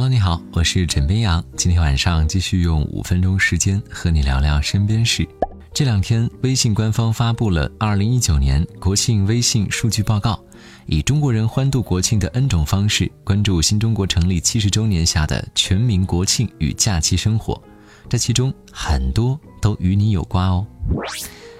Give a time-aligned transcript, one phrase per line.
[0.00, 1.44] Hello，你好，我是枕边羊。
[1.56, 5.28] 今天晚上继续用五分钟时间和你聊聊身边事。
[5.74, 10.40] 这两天，微信官方发布了二零一九年国庆微信数据报告，
[10.86, 17.60] 以中国人欢度国庆的 N 种方式，关注新中国成立七十周年下的全民国庆与假期生活。
[18.08, 20.64] 这其中很多都与你有关哦。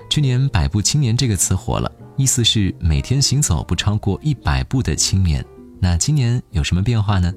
[0.09, 5.45] 去年“百步青年”这个词火了，意思是每天行走不超过一百步的青年。
[5.81, 7.35] 那今年有什么变化呢？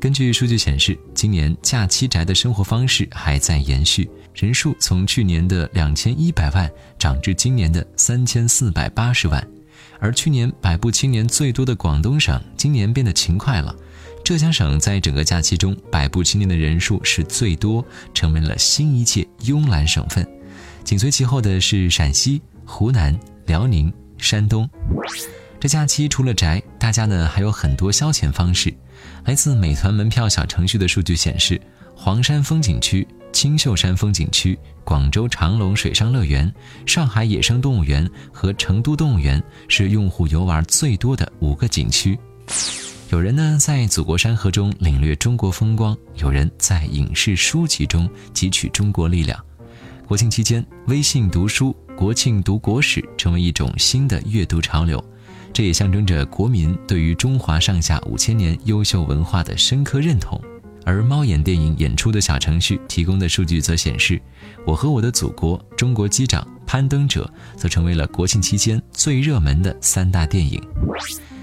[0.00, 9.44] 根据数据显示，今年假期宅的生活方式还在延续，人数从去年的两千一百万涨至今年的三千四百八十万。
[9.98, 13.74] 而去年百步青年最多的广东省，今年变得勤快了。
[14.22, 17.84] 浙江省在整个假期中百步青年的人数是最多，
[18.14, 20.24] 成为了新一届慵懒省份。
[20.84, 24.68] 紧随其后的是陕西、湖南、辽宁、山东。
[25.58, 28.72] 这假期除了宅，大家呢还有很多消遣方式。
[29.26, 31.60] 来自美团门票小程序的数据显示，
[31.94, 36.50] 黄山风景区、青秀山风景区、广州长隆水上乐园、
[36.86, 42.18] 上海野生动物园和成都动物园是用户游玩最多的五个景区。
[43.10, 49.38] 有人呢在祖国山河中领略中国风光，有人在影视书籍中汲取中国力量。
[50.06, 54.98] 国庆期间，微信读书、国庆读国史成为一种新的阅读潮流，
[55.58, 60.40] 这也象征着国民对于中华上下五千年优秀文化的深刻认同。
[60.84, 64.14] 而猫眼电影演出的小程序提供的数据则显示，
[64.64, 67.28] 《我和我的祖国》《中国机长》《攀登者》
[67.58, 70.62] 则成为了国庆期间最热门的三大电影。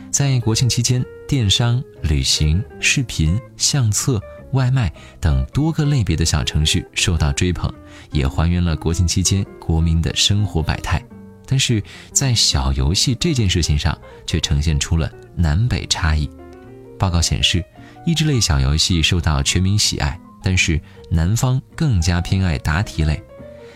[0.10, 4.18] 在国庆期间，电商、旅行、视频、相册。
[4.54, 7.70] 外卖等多个类别的小程序受到追捧，
[8.14, 11.04] 也还原了国庆期间国民的生活百态。
[11.48, 16.30] 但是在小游戏这件事情上，却呈现出了南北差异。
[16.98, 17.64] 报告显示，
[18.06, 20.80] 益智类小游戏受到全民喜爱，但是
[21.10, 23.22] 南方更加偏爱答题类。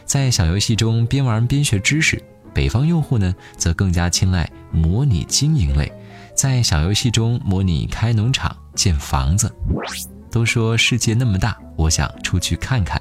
[0.05, 2.21] 在小游戏中边玩边学知识，
[2.53, 5.91] 北方用户呢则更加青睐模拟经营类，
[6.35, 9.53] 在小游戏中模拟开农场、建房子。
[10.31, 12.98] 都说世界那么大，我想出去看看。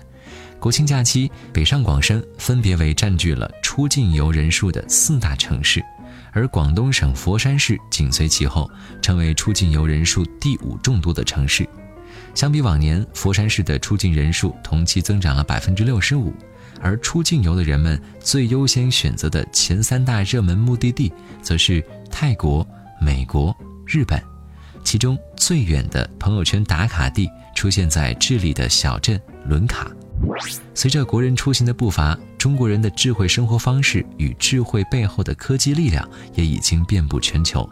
[0.61, 5.81] 国庆假期，北上广深分别为占据了出境游人数的四大城市，
[6.33, 8.69] 而广东省佛山市紧随其后，
[9.01, 11.67] 成为出境游人数第五众多的城市。
[12.35, 16.35] 相比往年，佛山市的出境人数同期增长了百分之六十五，
[16.81, 22.67] 而出境游的人们最优先选择的前三大热门目的地，则是泰国、
[23.01, 24.21] 美国、日本。
[24.83, 29.87] 其中最远的朋友圈打卡地出现在智利的小镇伦卡。
[30.75, 37.69] 随着国人出行的步伐，中国人的智慧生活方式与智慧背后的科技力量也已经遍布全球。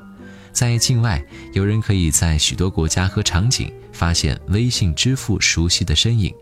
[0.53, 1.23] 在境外，
[1.53, 6.35] 有人可以在许多国家和场景发现微信支付熟悉的身影。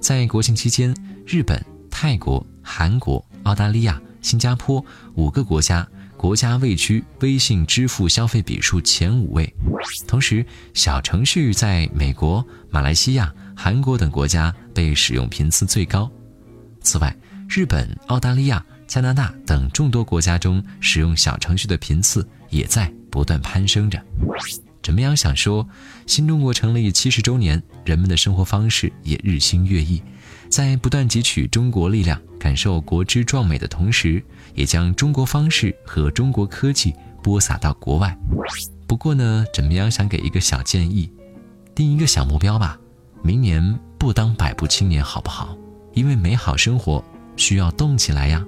[0.00, 0.94] 在国庆期间，
[1.26, 5.86] 日本、泰国、韩国、澳大利亚、新加坡五个国家。
[6.16, 9.52] 国家位居微信支付消费笔数前五位，
[10.06, 16.10] 同时小程序在美国、马来西亚、韩国等国家被使用频次最高。
[16.80, 17.16] 此外，
[17.48, 24.04] 日本、澳大利亚、加拿大等众多国家中使用小程序的频次也在不断攀升着。
[24.82, 25.16] 怎么样？
[25.16, 25.64] 想说，
[26.08, 30.02] 新中国成立七十周年，人们的生活方式也日新月异。
[30.50, 34.20] 在不断汲取中国力量、感受国之壮美的同时，
[34.56, 36.92] 也将中国方式和中国科技
[37.22, 38.18] 播撒到国外。
[38.88, 41.08] 不过呢，怎么样想给一个小建议，
[41.76, 42.76] 定一个小目标吧。
[43.24, 43.62] 明年
[43.98, 45.56] 不当百步青年好不好？
[45.92, 47.02] 因为美好生活
[47.36, 48.44] 需要动起来呀。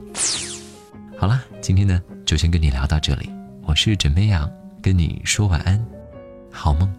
[1.16, 3.30] 好啦，今天呢就先跟你聊到这里。
[3.62, 4.50] 我是枕边羊，
[4.82, 5.82] 跟你说晚安，
[6.50, 6.92] 好梦。